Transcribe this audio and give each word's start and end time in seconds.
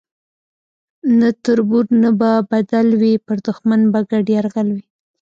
نه 1.19 1.29
تربور 1.43 1.85
نه 2.01 2.09
به 2.19 2.31
بدل 2.51 2.87
وي 3.01 3.13
پر 3.25 3.37
دښمن 3.47 3.81
به 3.91 3.99
ګډ 4.11 4.25
یرغل 4.35 4.67
وي 4.75 4.85